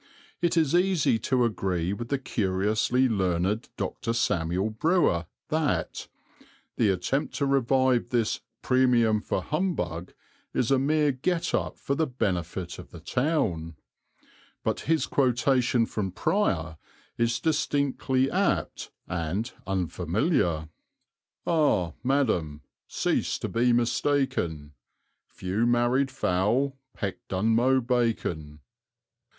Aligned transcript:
It 0.41 0.57
is 0.57 0.73
easy 0.73 1.19
to 1.19 1.45
agree 1.45 1.93
with 1.93 2.07
the 2.09 2.17
curiously 2.17 3.07
learned 3.07 3.69
Dr. 3.77 4.13
Samuel 4.13 4.71
Brewer 4.71 5.27
that 5.49 6.07
"the 6.75 6.89
attempt 6.89 7.35
to 7.35 7.45
revive 7.45 8.09
this 8.09 8.39
'premium 8.63 9.21
for 9.21 9.43
humbug' 9.43 10.15
is 10.55 10.71
a 10.71 10.79
mere 10.79 11.11
get 11.11 11.53
up 11.53 11.77
for 11.77 11.93
the 11.93 12.07
benefit 12.07 12.79
of 12.79 12.89
the 12.89 12.99
town"; 12.99 13.75
but 14.63 14.79
his 14.89 15.05
quotation 15.05 15.85
from 15.85 16.11
Prior 16.11 16.77
is 17.19 17.39
distinctly 17.39 18.31
apt 18.31 18.89
and 19.07 19.51
unfamiliar: 19.67 20.69
Ah, 21.45 21.93
madam! 22.03 22.61
cease 22.87 23.37
to 23.37 23.47
be 23.47 23.71
mistaken; 23.71 24.73
Few 25.27 25.67
married 25.67 26.09
fowl 26.09 26.75
peck 26.95 27.17
Dunmow 27.27 27.81
bacon. 27.85 28.61